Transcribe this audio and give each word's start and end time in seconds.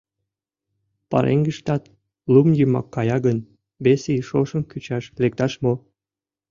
Пареҥгыштат 1.09 1.83
лум 2.33 2.49
йымак 2.59 2.87
кая 2.95 3.17
гын, 3.25 3.39
вес 3.83 4.03
ий 4.13 4.21
шошым 4.29 4.61
кӱчаш 4.71 5.05
лекташ 5.21 5.53
мо? 5.63 5.73